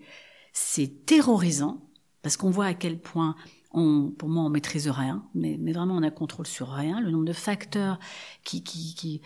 [0.52, 1.82] c'est terrorisant
[2.22, 3.36] parce qu'on voit à quel point
[3.72, 7.00] on, pour moi, on maîtrise rien, mais, mais vraiment on a contrôle sur rien.
[7.00, 8.00] Le nombre de facteurs
[8.44, 9.22] qui, qui, qui,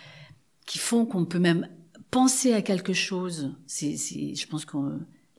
[0.66, 1.68] qui font qu'on peut même
[2.12, 4.78] penser à quelque chose, c'est, je pense que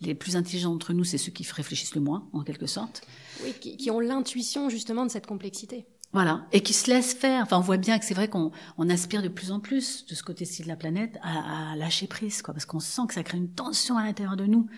[0.01, 3.03] les plus intelligents d'entre nous, c'est ceux qui réfléchissent le moins, en quelque sorte.
[3.43, 5.87] Oui, qui, qui ont l'intuition justement de cette complexité.
[6.13, 7.43] Voilà, et qui se laisse faire.
[7.43, 10.15] Enfin, on voit bien que c'est vrai qu'on on aspire de plus en plus de
[10.15, 13.23] ce côté-ci de la planète à, à lâcher prise, quoi, parce qu'on sent que ça
[13.23, 14.69] crée une tension à l'intérieur de nous.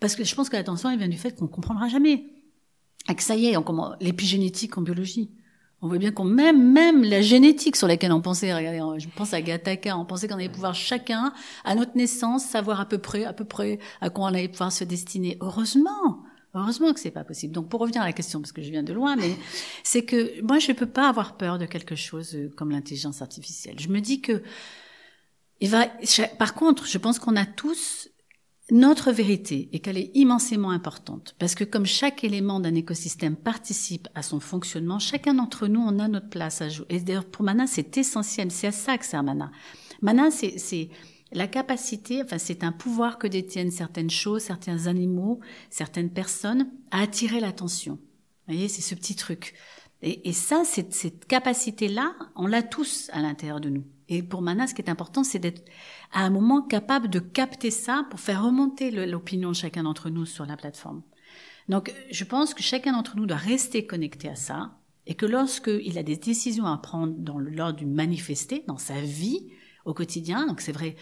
[0.00, 2.24] Parce que je pense que la tension, elle vient du fait qu'on comprendra jamais.
[3.10, 5.30] Et que ça y est, on comment l'épigénétique en biologie.
[5.80, 9.32] On voit bien qu'on même même la génétique sur laquelle on pensait, regardez, je pense
[9.32, 11.32] à Gattaca, on pensait qu'on allait pouvoir chacun
[11.64, 14.72] à notre naissance savoir à peu près à peu près à quoi on allait pouvoir
[14.72, 15.38] se destiner.
[15.40, 16.17] Heureusement.
[16.54, 17.52] Heureusement que c'est pas possible.
[17.52, 19.36] Donc pour revenir à la question, parce que je viens de loin, mais
[19.84, 23.78] c'est que moi je peux pas avoir peur de quelque chose euh, comme l'intelligence artificielle.
[23.78, 24.42] Je me dis que
[25.60, 25.86] il va.
[26.38, 28.08] Par contre, je pense qu'on a tous
[28.70, 34.08] notre vérité et qu'elle est immensément importante parce que comme chaque élément d'un écosystème participe
[34.14, 36.86] à son fonctionnement, chacun d'entre nous on a notre place à jouer.
[36.90, 39.50] Et d'ailleurs pour Mana c'est essentiel, c'est à ça que sert Mana.
[40.02, 40.90] Mana c'est c'est
[41.32, 47.02] la capacité, enfin c'est un pouvoir que détiennent certaines choses, certains animaux, certaines personnes à
[47.02, 47.94] attirer l'attention.
[47.94, 49.54] Vous voyez, c'est ce petit truc.
[50.00, 53.84] Et, ça, cette, cette capacité-là, on l'a tous à l'intérieur de nous.
[54.08, 55.64] Et pour Mana, ce qui est important, c'est d'être
[56.12, 60.24] à un moment capable de capter ça pour faire remonter l'opinion de chacun d'entre nous
[60.24, 61.02] sur la plateforme.
[61.68, 65.98] Donc, je pense que chacun d'entre nous doit rester connecté à ça Et que lorsqu'il
[65.98, 69.48] a des décisions à prendre dans lors du manifester, dans sa vie,
[69.88, 70.96] au quotidien, donc c'est vrai,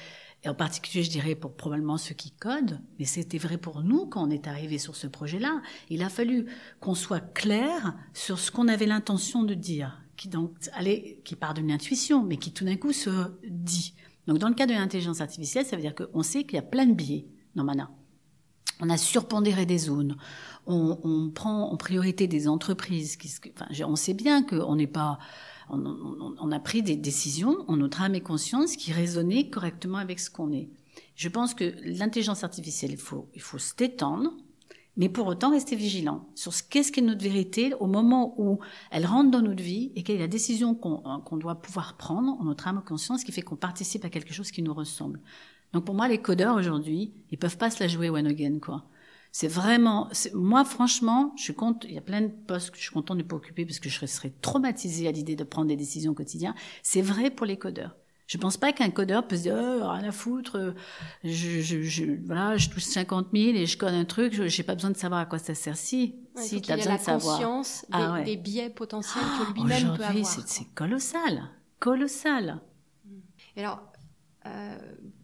[0.44, 4.06] et en particulier, je dirais, pour probablement ceux qui codent, mais c'était vrai pour nous
[4.06, 5.60] quand on est arrivé sur ce projet-là.
[5.90, 6.46] Il a fallu
[6.78, 11.54] qu'on soit clair sur ce qu'on avait l'intention de dire, qui donc allait, qui part
[11.54, 13.10] d'une intuition, mais qui tout d'un coup se
[13.48, 13.94] dit.
[14.28, 16.62] Donc, dans le cas de l'intelligence artificielle, ça veut dire qu'on sait qu'il y a
[16.62, 17.90] plein de biais dans Mana.
[18.80, 20.16] On a surpondéré des zones.
[20.66, 23.16] On, prend en priorité des entreprises.
[23.16, 25.18] Qui, enfin, on sait bien qu'on n'est pas
[25.68, 30.30] on, a pris des décisions en notre âme et conscience qui résonnaient correctement avec ce
[30.30, 30.68] qu'on est.
[31.14, 34.32] Je pense que l'intelligence artificielle, il faut, il faut se détendre,
[34.96, 38.58] mais pour autant rester vigilant sur ce qu'est-ce qu'est notre vérité au moment où
[38.90, 42.44] elle rentre dans notre vie et quelle est la décision qu'on doit pouvoir prendre en
[42.44, 45.20] notre âme et conscience qui fait qu'on participe à quelque chose qui nous ressemble.
[45.72, 48.84] Donc pour moi, les codeurs aujourd'hui, ils peuvent pas se la jouer one again, quoi.
[49.32, 52.82] C'est vraiment, moi franchement, je suis content, il y a plein de postes que je
[52.82, 55.76] suis contente de pas occuper parce que je serais traumatisée à l'idée de prendre des
[55.76, 56.54] décisions au quotidien.
[56.82, 57.96] C'est vrai pour les codeurs.
[58.26, 60.74] Je pense pas qu'un codeur peut se dire oh, rien à foutre,
[61.22, 64.64] je, je, je, voilà, je touche 50 000 et je code un truc, je j'ai
[64.64, 65.76] pas besoin de savoir à quoi ça sert.
[65.76, 67.36] Si, si, tu as besoin de savoir.
[67.36, 70.26] conscience des, ah des, biais potentiels que lui-même peut avoir.
[70.26, 72.60] c'est colossal, colossal.
[73.54, 73.80] Et alors,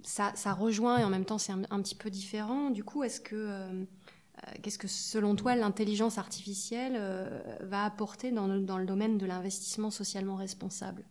[0.02, 2.70] ça, rejoint et en même temps c'est un, petit peu différent.
[2.70, 3.85] Du coup, est-ce que euh,
[4.48, 9.90] euh, qu'est-ce que, selon toi, l'intelligence artificielle euh, va apporter dans le, domaine de l'investissement
[9.90, 11.04] socialement responsable?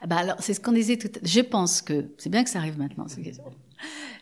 [0.00, 1.22] Ah bah alors, c'est ce qu'on disait tout à l'heure.
[1.24, 3.06] Je pense que, c'est bien que ça arrive maintenant,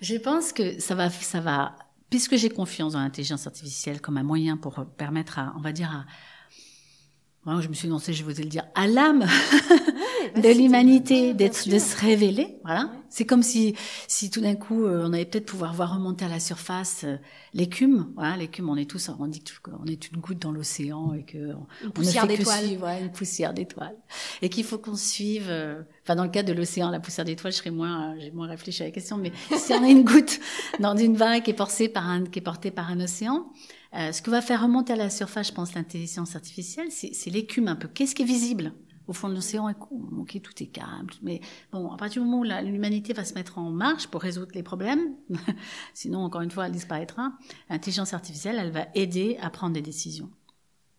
[0.00, 1.76] Je pense que ça va, ça va,
[2.10, 5.90] puisque j'ai confiance dans l'intelligence artificielle comme un moyen pour permettre à, on va dire,
[5.90, 9.24] à, je me suis lancée, je vais vous le dire, à l'âme
[10.34, 12.58] de l'humanité d'être, de se révéler.
[12.64, 12.90] Voilà.
[13.08, 13.74] C'est comme si,
[14.08, 17.16] si tout d'un coup, euh, on allait peut-être pouvoir voir remonter à la surface euh,
[17.54, 18.12] l'écume.
[18.16, 21.54] Voilà, l'écume, on est tous, on dit qu'on est une goutte dans l'océan et que
[21.84, 22.64] une poussière d'étoiles.
[23.02, 23.96] une poussière d'étoiles.
[24.42, 25.46] Et qu'il faut qu'on suive.
[25.48, 28.48] Euh, enfin, dans le cas de l'océan, la poussière d'étoiles, je serais moins, j'ai moins
[28.48, 29.16] réfléchi à la question.
[29.16, 30.40] Mais si on a une goutte
[30.80, 33.46] dans une vague qui est portée par un, qui est portée par un océan,
[33.94, 37.68] euh, ce que va faire remonter à la surface, je pense, l'intelligence artificielle, c'est l'écume
[37.68, 37.88] un peu.
[37.88, 38.72] Qu'est-ce qui est visible?
[39.08, 39.72] Au fond de l'océan
[40.18, 41.08] Ok, tout est calme.
[41.22, 41.40] Mais
[41.72, 44.62] bon, à partir du moment où l'humanité va se mettre en marche pour résoudre les
[44.62, 45.16] problèmes,
[45.94, 47.32] sinon, encore une fois, elle disparaîtra,
[47.68, 50.30] l'intelligence artificielle, elle va aider à prendre des décisions.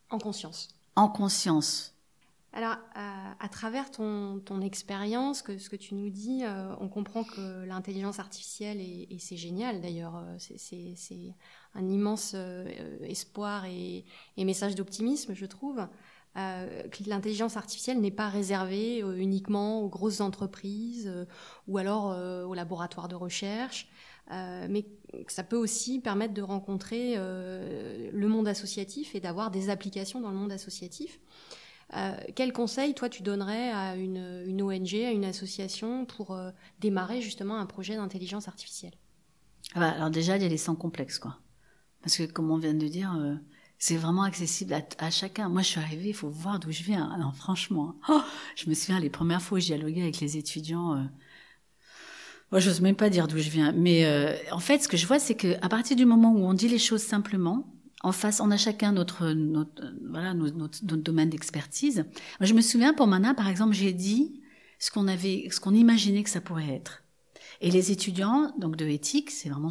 [0.09, 0.69] En conscience.
[0.95, 1.97] En conscience.
[2.57, 7.65] Alors, à, travers ton, expérience, que ce que tu nous dis, euh, on comprend que
[7.65, 11.35] l'intelligence artificielle, et, c'est génial d'ailleurs, euh, c'est
[11.75, 14.05] un immense euh, espoir et,
[14.37, 15.87] message d'optimisme, je trouve,
[16.37, 21.11] que l'intelligence artificielle n'est pas réservée uniquement aux grosses entreprises
[21.67, 22.15] ou alors
[22.47, 23.89] aux laboratoires de recherche,
[24.29, 24.85] mais
[25.25, 30.29] que ça peut aussi permettre de rencontrer le monde associatif et d'avoir des applications dans
[30.29, 31.19] le monde associatif.
[31.95, 37.21] Euh, quel conseil, toi, tu donnerais à une, ONG, à une association pour euh, démarrer
[37.21, 38.93] justement un projet d'intelligence artificielle?
[39.73, 41.39] Ah bah, Alors déjà, il y a les sans complexes, quoi.
[42.01, 43.35] Parce que, comme on vient de dire, euh,
[43.79, 45.49] c'est vraiment accessible à, chacun.
[45.49, 47.11] Moi, je suis arrivée, il faut voir d'où je viens.
[47.11, 48.21] Alors, franchement, oh,
[48.55, 51.07] je me souviens les premières fois où j'ai dialoguais avec les étudiants.
[52.51, 53.71] Moi, j'ose même pas dire d'où je viens.
[53.73, 54.05] Mais
[54.51, 56.67] en fait, ce que je vois, c'est que à partir du moment où on dit
[56.67, 62.05] les choses simplement, en face, on a chacun notre, notre voilà, notre, domaine d'expertise.
[62.39, 64.41] je me souviens pour Mana, par exemple, j'ai dit
[64.79, 67.03] ce qu'on avait, ce qu'on imaginait que ça pourrait être.
[67.59, 69.69] Et les étudiants, donc de éthique, c'est vraiment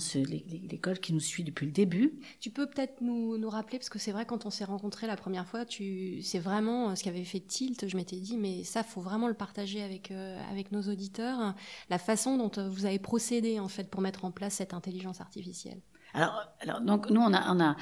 [0.69, 2.19] l'école qui nous suit depuis le début.
[2.41, 5.17] Tu peux peut-être nous, nous, rappeler, parce que c'est vrai, quand on s'est rencontrés la
[5.17, 7.89] première fois, tu, c'est vraiment euh, ce qui avait fait tilt.
[7.89, 11.55] Je m'étais dit, mais ça, faut vraiment le partager avec, euh, avec nos auditeurs,
[11.89, 15.21] la façon dont euh, vous avez procédé, en fait, pour mettre en place cette intelligence
[15.21, 15.81] artificielle.
[16.13, 17.77] Alors, alors donc, nous, on a, on a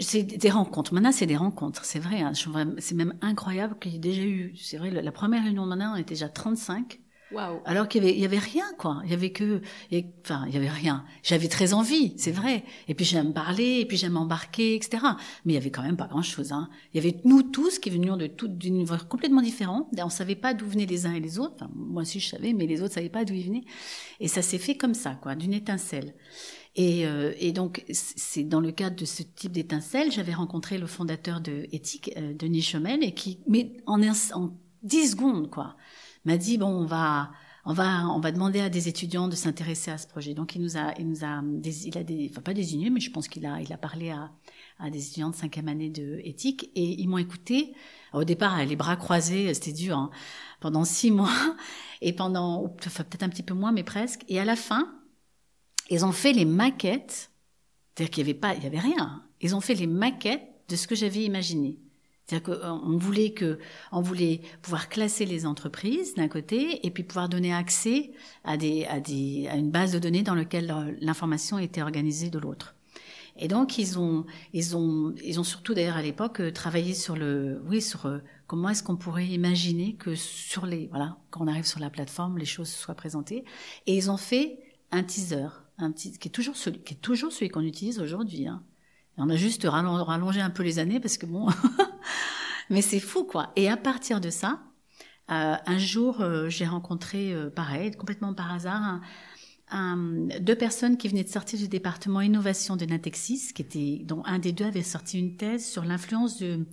[0.00, 0.92] c'est des rencontres.
[0.92, 2.20] Maintenant, c'est des rencontres, c'est vrai.
[2.20, 2.32] Hein.
[2.78, 4.56] C'est même incroyable qu'il y ait déjà eu.
[4.56, 7.00] C'est vrai, la première réunion maintenant, on était déjà 35.
[7.34, 7.60] Wow.
[7.64, 9.02] Alors qu'il y avait, il y avait rien, quoi.
[9.04, 9.60] Il y avait que,
[10.22, 11.04] enfin, il y avait rien.
[11.22, 12.64] J'avais très envie, c'est vrai.
[12.88, 15.02] Et puis j'aime parler, et puis j'aime embarquer, etc.
[15.44, 16.52] Mais il y avait quand même pas grand-chose.
[16.52, 16.68] Hein.
[16.92, 19.88] Il y avait nous tous qui venions de tout d'univers complètement différents.
[19.98, 21.54] On savait pas d'où venaient les uns et les autres.
[21.56, 23.64] Enfin, moi aussi je savais, mais les autres savaient pas d'où ils venaient.
[24.20, 26.14] Et ça s'est fait comme ça, quoi, d'une étincelle.
[26.76, 30.86] Et, euh, et donc, c'est dans le cadre de ce type d'étincelle, j'avais rencontré le
[30.86, 35.76] fondateur de Éthique, euh, Denis Chomel, et qui, mais en, en 10 secondes, quoi,
[36.24, 37.30] m'a dit, bon, on va,
[37.64, 40.34] on va, on va demander à des étudiants de s'intéresser à ce projet.
[40.34, 43.10] Donc, il nous a, il nous a, il a des, enfin, pas désigné, mais je
[43.10, 44.30] pense qu'il a, il a parlé à,
[44.78, 47.74] à des étudiants de cinquième année de éthique, et ils m'ont écouté.
[48.12, 50.10] Au départ, les bras croisés, c'était dur, hein,
[50.60, 51.56] pendant six mois,
[52.00, 54.24] et pendant, enfin, peut-être un petit peu moins, mais presque.
[54.28, 55.00] Et à la fin,
[55.90, 57.30] ils ont fait les maquettes,
[57.94, 59.22] c'est-à-dire qu'il n'y avait pas, il y avait rien.
[59.40, 61.78] Ils ont fait les maquettes de ce que j'avais imaginé.
[62.26, 63.58] C'est-à-dire qu'on voulait que,
[63.92, 68.12] on voulait pouvoir classer les entreprises d'un côté et puis pouvoir donner accès
[68.44, 72.38] à des, à des, à une base de données dans laquelle l'information était organisée de
[72.38, 72.74] l'autre.
[73.36, 77.16] Et donc ils ont, ils ont, ils ont surtout d'ailleurs à l'époque euh, travaillé sur
[77.16, 81.48] le, oui, sur euh, comment est-ce qu'on pourrait imaginer que sur les, voilà, quand on
[81.48, 83.44] arrive sur la plateforme, les choses soient présentées.
[83.86, 84.60] Et ils ont fait
[84.92, 88.46] un teaser, un petit, qui est toujours celui, qui est toujours celui qu'on utilise aujourd'hui.
[88.46, 88.62] Hein.
[89.16, 91.48] On a juste rallongé un peu les années parce que bon,
[92.70, 93.52] mais c'est fou quoi.
[93.56, 94.60] Et à partir de ça,
[95.30, 99.00] euh, un jour, euh, j'ai rencontré, euh, pareil, complètement par hasard,
[100.40, 104.38] deux personnes qui venaient de sortir du département innovation de Natexis, qui était, dont un
[104.38, 106.64] des deux avait sorti une thèse sur l'influence de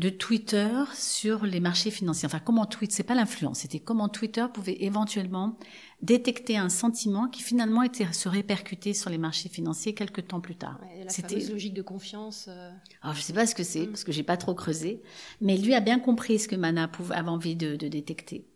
[0.00, 2.24] de Twitter sur les marchés financiers.
[2.24, 5.58] Enfin, comment Twitter, c'est pas l'influence, c'était comment Twitter pouvait éventuellement
[6.00, 10.56] détecter un sentiment qui finalement était se répercuter sur les marchés financiers quelques temps plus
[10.56, 10.80] tard.
[11.08, 12.46] c'était logique de confiance.
[12.48, 12.70] Euh.
[13.02, 13.88] Alors je sais pas ce que c'est mm.
[13.88, 15.02] parce que j'ai pas trop creusé,
[15.42, 18.48] mais lui a bien compris ce que Mana pouvait, avait envie de, de détecter.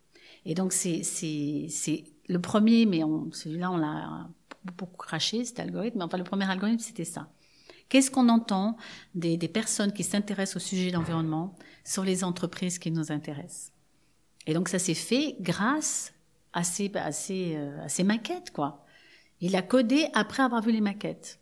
[0.46, 1.02] Et donc c'est
[2.26, 3.02] le premier, mais
[3.32, 4.30] celui-là on l'a
[4.78, 5.98] beaucoup craché cet algorithme.
[5.98, 7.28] Mais enfin le premier algorithme c'était ça.
[7.94, 8.76] Qu'est-ce qu'on entend
[9.14, 11.54] des, personnes qui s'intéressent au sujet de l'environnement
[11.84, 13.70] sur les entreprises qui nous intéressent?
[14.48, 16.12] Et donc ça s'est fait grâce
[16.52, 18.84] à ces, euh, maquettes, quoi.
[19.40, 21.38] Il a codé après avoir vu les maquettes.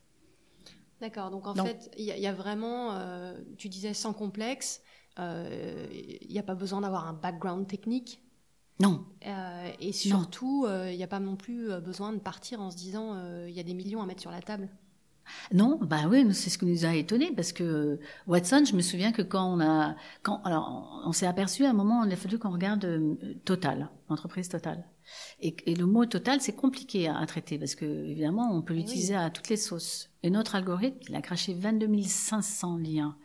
[1.00, 4.82] D'accord, donc en fait, il y, a vraiment, euh, tu disais sans complexe,
[5.18, 8.22] euh, il n'y a pas besoin d'avoir un background technique.
[8.78, 9.06] Non.
[9.80, 13.54] et surtout, il n'y a pas non plus besoin de partir en se disant, il
[13.54, 14.68] y a des millions à mettre sur la table.
[15.52, 19.12] Non, bah oui, c'est ce qui nous a étonné parce que Watson, je me souviens
[19.12, 22.38] que quand on a, quand, alors, on s'est aperçu à un moment, il a fallu
[22.38, 24.84] qu'on regarde euh, Total, l'entreprise Total.
[25.40, 29.30] Et, le mot Total, c'est compliqué à, traiter parce que évidemment, on peut l'utiliser à
[29.30, 30.10] toutes les sauces.
[30.22, 33.16] Et notre algorithme, il a craché 22 500 liens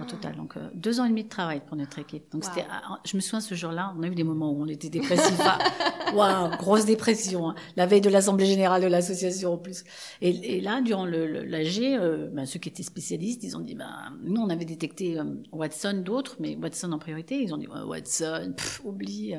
[0.00, 0.36] au total.
[0.36, 2.30] Donc euh, deux ans et demi de travail pour notre équipe.
[2.32, 4.66] Donc c'était, ah, je me souviens ce jour-là, on a eu des moments où on
[4.66, 5.40] était dépressifs.
[6.14, 7.50] Waouh, grosse dépression.
[7.50, 7.54] Hein.
[7.76, 9.84] La veille de l'assemblée générale de l'association en plus.
[10.20, 13.74] Et, et là, durant le, l'AG, euh, ben, ceux qui étaient spécialistes, ils ont dit,
[13.74, 17.40] ben, nous on avait détecté euh, Watson, d'autres, mais Watson en priorité.
[17.40, 18.54] Ils ont dit, Watson,
[18.84, 19.34] oublie,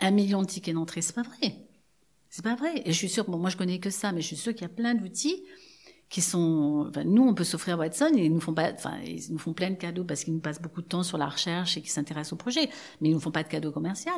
[0.00, 1.54] un million de tickets d'entrée, c'est pas vrai.
[2.30, 2.82] C'est pas vrai.
[2.84, 4.62] Et je suis sûre, bon, moi je connais que ça, mais je suis sûre qu'il
[4.62, 5.44] y a plein d'outils
[6.14, 9.32] qui sont, enfin, nous, on peut s'offrir Watson et ils nous font pas, enfin, ils
[9.32, 11.76] nous font plein de cadeaux parce qu'ils nous passent beaucoup de temps sur la recherche
[11.76, 14.12] et qu'ils s'intéressent au projet, mais ils nous font pas de cadeaux commerciaux.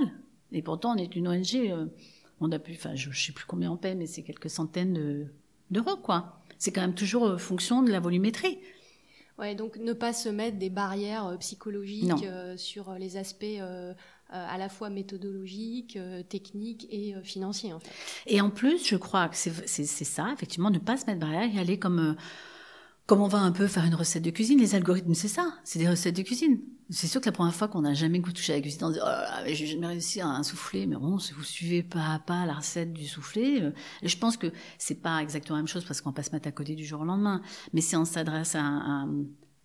[0.52, 1.86] Et pourtant, on est une ONG, euh,
[2.42, 5.26] on a pu, enfin, je, sais plus combien on paie, mais c'est quelques centaines
[5.70, 6.42] d'euros, quoi.
[6.58, 8.58] C'est quand même toujours euh, fonction de la volumétrie.
[9.38, 13.62] Ouais, donc ne pas se mettre des barrières euh, psychologiques sur les aspects
[14.30, 17.72] à la fois méthodologique, euh, technique et euh, financier.
[18.26, 21.58] Et en plus, je crois que c'est ça, effectivement, ne pas se mettre barrière et
[21.58, 22.16] aller comme
[23.06, 25.78] comme on va un peu faire une recette de cuisine, les algorithmes, c'est ça, c'est
[25.78, 26.58] des recettes de cuisine.
[26.90, 28.98] C'est sûr que la première fois qu'on n'a jamais touché à la cuisine, on dit,
[29.00, 32.46] oh j'ai jamais réussi à un soufflé, mais bon, si vous suivez pas à pas
[32.46, 33.62] la recette du soufflé,
[34.02, 36.50] je pense que c'est pas exactement la même chose parce qu'on va pas se à
[36.50, 37.42] côté du jour au lendemain.
[37.72, 39.06] Mais si on s'adresse à,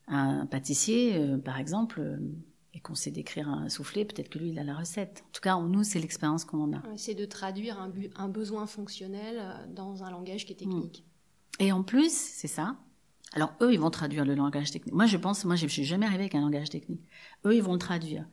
[0.07, 2.19] un pâtissier, par exemple,
[2.73, 5.23] et qu'on sait décrire un soufflé, peut-être que lui, il a la recette.
[5.27, 6.81] En tout cas, nous, c'est l'expérience qu'on a.
[6.95, 11.03] C'est de traduire un, un, besoin fonctionnel euh, dans un langage qui est technique.
[11.59, 11.63] Mm.
[11.63, 12.77] Et en plus, c'est ça.
[13.33, 14.93] Alors, eux, ils vont traduire le langage technique.
[14.93, 17.01] Moi, je pense, moi, je suis jamais arrivée avec un langage technique.
[17.45, 18.25] Eux, ils vont le traduire.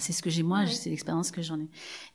[0.00, 1.68] C'est ce que j'ai moi, c'est l'expérience que j'en ai.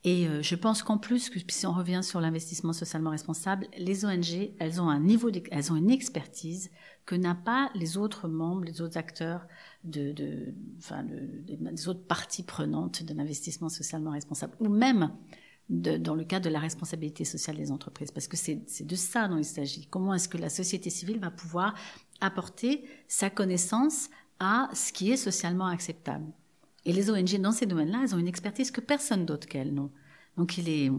[0.03, 4.05] Et euh, je pense qu'en plus, que, si on revient sur l'investissement socialement responsable, les
[4.05, 6.71] ONG, elles ont un niveau, elles ont une expertise
[7.05, 9.47] que n'a pas les autres membres, les autres acteurs
[9.83, 15.11] de, de, enfin, des autres parties prenantes de l'investissement socialement responsable, ou même
[15.69, 19.27] de, dans le cadre de la responsabilité sociale des entreprises, parce que c'est de ça
[19.27, 19.87] dont il s'agit.
[19.87, 21.75] Comment est-ce que la société civile va pouvoir
[22.21, 26.31] apporter sa connaissance à ce qui est socialement acceptable?
[26.85, 29.91] Et les ONG dans ces domaines-là, elles ont une expertise que personne d'autre qu'elles n'ont.
[30.37, 30.89] Donc il est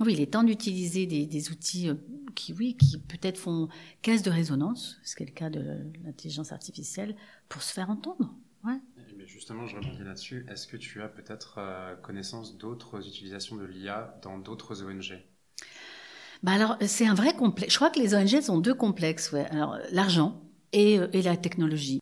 [0.00, 1.94] oui, il est temps d'utiliser des, des, outils euh,
[2.36, 3.68] qui, oui, qui peut-être font
[4.00, 7.16] caisse de résonance, ce qui est le cas de l'intelligence artificielle,
[7.48, 8.32] pour se faire entendre.
[8.64, 8.78] Ouais.
[9.16, 10.46] Mais justement, je rebondis là-dessus.
[10.48, 15.20] Est-ce que tu as peut-être euh, connaissance d'autres utilisations de l'IA dans d'autres ONG
[16.44, 17.72] bah alors, c'est un vrai complexe.
[17.72, 19.32] Je crois que les ONG sont deux complexes.
[19.32, 19.46] Ouais.
[19.46, 20.40] Alors, l'argent
[20.72, 22.00] et, euh, et la technologie.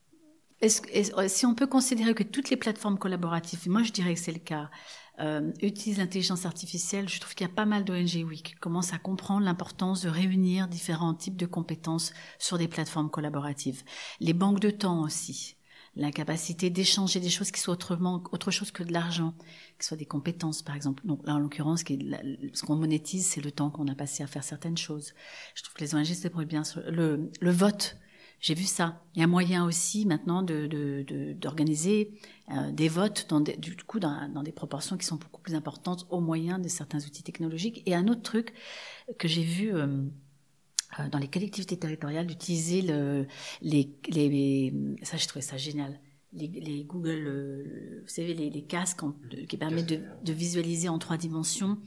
[0.60, 4.20] Est-ce, est, si on peut considérer que toutes les plateformes collaboratives, moi je dirais que
[4.20, 4.70] c'est le cas,
[5.18, 8.92] euh, utilise l'intelligence artificielle, je trouve qu'il y a pas mal d'ONG oui, qui commencent
[8.92, 13.82] à comprendre l'importance de réunir différents types de compétences sur des plateformes collaboratives.
[14.20, 15.56] Les banques de temps aussi,
[15.94, 19.34] la capacité d'échanger des choses qui soient autrement, autre chose que de l'argent,
[19.78, 21.02] qui soient des compétences par exemple.
[21.06, 24.44] Donc là en l'occurrence, ce qu'on monétise, c'est le temps qu'on a passé à faire
[24.44, 25.14] certaines choses.
[25.54, 27.96] Je trouve que les ONG se bien sur le, le vote
[28.40, 29.02] J'ai vu ça.
[29.14, 33.74] Il y a moyen aussi maintenant d'organiser de, de, euh, des votes dans des, du
[33.76, 37.22] coup dans, dans, des proportions qui sont beaucoup plus importantes au moyen de certains outils
[37.22, 37.82] technologiques.
[37.86, 38.52] Et un autre truc
[39.18, 39.86] que j'ai vu euh,
[40.98, 43.26] euh dans les collectivités territoriales d'utiliser le,
[43.62, 44.72] les, les,
[45.02, 45.98] ça je trouvais ça génial.
[46.32, 49.00] Les, les Google, euh, vous savez, les, les casques
[49.48, 51.78] qui permettent de, de, visualiser en trois dimensions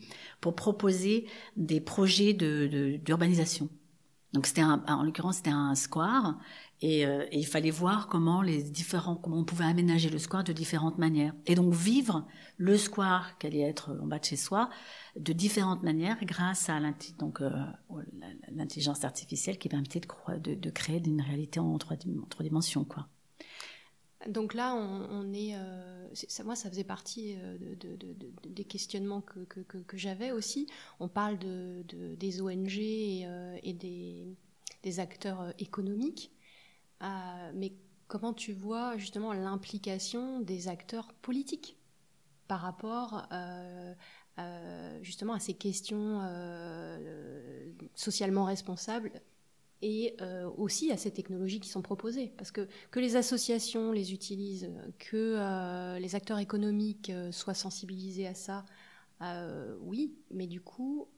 [0.41, 3.65] pour proposer des projets d'urbanisation.
[3.65, 3.71] De,
[4.33, 6.37] donc c'était en l'occurrence c'était un square
[6.81, 10.43] et, euh, et, il fallait voir comment les différents comment on pouvait aménager le square
[10.43, 14.37] de différentes manières et donc vivre le square qui allait être en bas de chez
[14.37, 14.69] soi
[15.15, 17.61] de différentes manières grâce à euh,
[18.51, 22.85] l'intelligence artificielle qui permettait de, de, de, créer une réalité en trois, en trois dimensions
[22.85, 23.07] quoi.
[24.27, 26.07] Donc là, on, est, euh,
[26.43, 27.97] moi, ça faisait partie euh, de,
[28.49, 30.67] des questionnements que, j'avais aussi.
[30.99, 31.83] On parle de,
[32.15, 36.31] des ONG et, euh, et des, acteurs économiques,
[37.01, 37.73] mais
[38.07, 41.77] comment tu vois justement l'implication des acteurs politiques
[42.47, 43.27] par rapport
[45.01, 46.21] justement à ces questions
[47.93, 49.11] socialement responsables
[49.81, 52.33] et euh, aussi à ces technologies qui sont proposées.
[52.37, 58.27] Parce que que les associations les utilisent, que euh, les acteurs économiques euh, soient sensibilisés
[58.27, 58.65] à ça,
[59.81, 61.09] oui, mais du coup,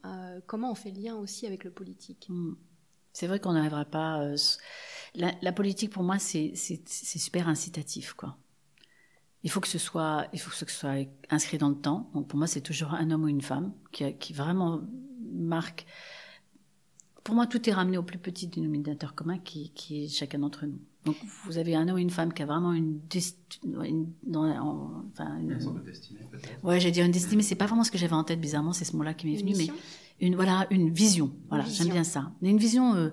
[0.48, 2.26] comment on fait le lien aussi avec le politique?
[2.30, 2.54] Hmm.
[3.14, 4.28] C'est vrai qu'on n'arrivera pas.
[5.14, 8.38] La, politique, pour moi, c'est super incitatif, quoi.
[9.44, 12.10] Il faut que ce soit, il faut que ce soit inscrit dans le temps.
[12.16, 14.82] Donc pour moi, c'est toujours un homme ou une femme qui, qui vraiment
[15.32, 15.86] marque
[17.24, 20.66] pour moi, tout est ramené au plus petit dénominateur commun qui, qui est chacun d'entre
[20.66, 20.80] nous.
[21.06, 23.00] Donc, vous avez un homme et une femme qui a vraiment une,
[23.64, 26.64] une, enfin, une, de destinée, peut-être.
[26.64, 28.40] Ouais, j'ai dit une destinée, mais c'est pas vraiment ce que j'avais en tête.
[28.40, 29.68] Bizarrement, c'est ce mot-là qui m'est venu, mais
[30.20, 31.32] une voilà, une vision.
[31.50, 32.32] Voilà, j'aime bien ça.
[32.42, 32.94] Une vision.
[32.96, 33.10] Euh,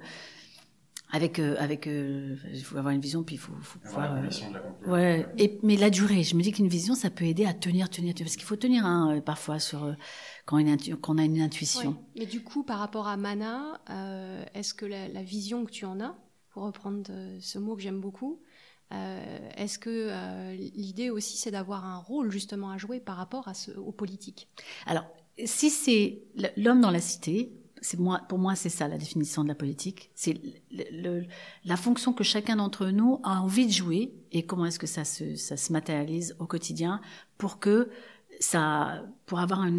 [1.11, 4.91] avec euh, avec euh, il faut avoir une vision puis il faut, faut pouvoir euh,
[4.91, 7.89] ouais et mais la durée je me dis qu'une vision ça peut aider à tenir
[7.89, 9.95] tenir, tenir parce qu'il faut tenir hein, euh, parfois sur
[10.45, 11.97] quand, une quand on a une intuition.
[12.17, 13.81] Mais du coup par rapport à Mana
[14.55, 16.15] est-ce que la, la, vision que tu en as
[16.51, 18.41] pour reprendre ce mot que j'aime beaucoup
[18.91, 23.71] est-ce que l'idée aussi c'est d'avoir un rôle justement à jouer par rapport à ce,
[23.73, 24.49] aux politiques
[24.87, 25.05] alors
[25.45, 26.23] si c'est
[26.57, 27.53] l'homme dans la cité
[28.29, 30.11] pour moi, c'est ça la définition de la politique.
[30.15, 30.41] C'est
[31.65, 35.05] la fonction que chacun d'entre nous a envie de jouer et comment est-ce que ça
[35.05, 37.01] se, matérialise au quotidien
[37.37, 37.91] pour que
[38.41, 39.79] ça, pour avoir un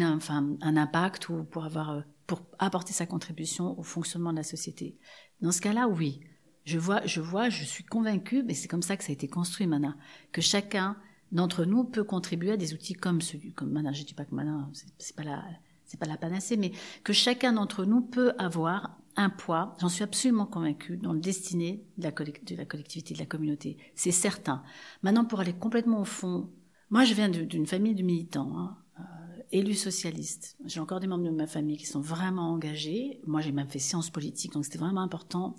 [0.76, 4.96] impact ou pour avoir, pour apporter sa contribution au fonctionnement de la société.
[5.40, 6.20] Dans ce cas-là, oui.
[6.66, 9.28] Je vois, je vois, je suis convaincue, mais c'est comme ça que ça a été
[9.28, 9.96] construit, Mana,
[10.30, 10.96] que chacun
[11.32, 13.92] d'entre nous peut contribuer à des outils comme celui, comme Mana.
[13.92, 15.42] Je dis pas que Mana, c'est pas la,
[15.90, 16.70] c'est pas la panacée, mais
[17.02, 21.84] que chacun d'entre nous peut avoir un poids, j'en suis absolument convaincue, dans le destiné
[21.98, 23.76] de la, collectivité, de la communauté.
[23.96, 24.62] C'est certain.
[25.02, 26.48] Maintenant, pour aller complètement au fond,
[26.90, 30.56] moi je viens d'une famille de militants, hein, euh, élus socialistes.
[30.64, 33.20] J'ai encore des membres de ma famille qui sont vraiment engagés.
[33.26, 35.56] Moi j'ai même fait sciences politiques, donc c'était vraiment important.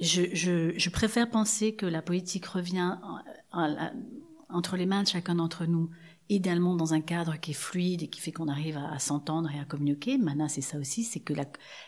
[0.00, 2.96] Je, préfère penser que la politique revient
[4.48, 5.90] entre les mains de chacun d'entre nous
[6.30, 9.58] idéalement dans un cadre qui est fluide et qui fait qu'on arrive à, s'entendre et
[9.58, 10.16] à communiquer.
[10.16, 11.34] Maintenant, c'est ça aussi, c'est que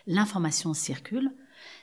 [0.07, 1.31] l'information circule.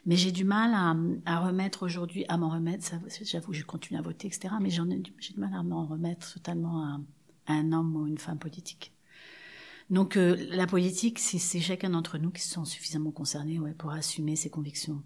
[0.06, 0.96] Mais j'ai du mal à,
[1.26, 2.92] à remettre aujourd'hui, à m'en remettre,
[3.24, 4.54] j'avoue, je continue à voter, etc.
[4.62, 7.00] Mais j'ai du mal à m'en remettre totalement à,
[7.48, 8.94] un homme ou une femme politique.
[9.90, 13.92] Donc euh, la politique, c'est chacun d'entre nous qui se sent suffisamment concernés ouais, pour
[13.92, 15.02] assumer ses convictions.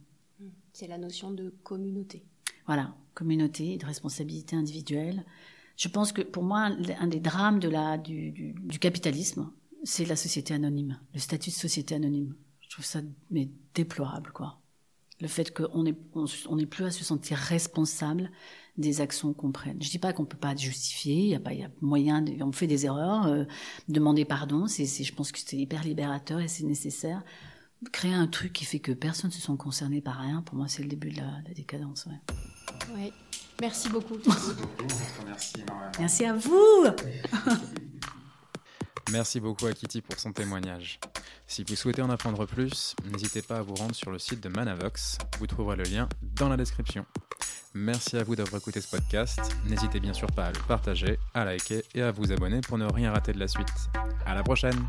[0.73, 2.25] C'est la notion de communauté.
[2.65, 5.23] Voilà, communauté, de responsabilité individuelle,
[5.75, 9.49] je pense que pour moi, un des drames du, capitalisme,
[9.83, 12.35] c'est la société anonyme, le statut de société anonyme.
[12.61, 13.01] Je trouve ça
[13.73, 14.59] déplorable, quoi.
[15.21, 18.31] Le fait qu'on n'est plus à se sentir responsable
[18.77, 19.81] des actions qu'on prenne.
[19.81, 22.85] Je dis pas qu'on peut pas justifier, il y a pas, moyen, on fait des
[22.85, 23.45] erreurs, euh,
[23.87, 27.23] demander pardon, c'est, je pense que c'est hyper libérateur et c'est nécessaire.
[27.91, 30.67] Créer un truc qui fait que personne ne se sent concerné par rien, pour moi,
[30.67, 32.07] c'est le début de la, décadence.
[32.95, 33.11] Oui.
[33.61, 34.17] Merci beaucoup.
[35.25, 35.63] Merci,
[35.99, 36.85] Merci à vous.
[39.11, 40.99] Merci beaucoup à Kitty pour son témoignage.
[41.45, 44.49] Si vous souhaitez en apprendre plus, n'hésitez pas à vous rendre sur le site de
[44.49, 45.17] Manavox.
[45.39, 47.05] Vous trouverez le lien dans la description.
[47.73, 49.39] Merci à vous d'avoir écouté ce podcast.
[49.65, 52.85] N'hésitez bien sûr pas à le partager, à liker et à vous abonner pour ne
[52.85, 53.89] rien rater de la suite.
[54.25, 54.87] À la prochaine!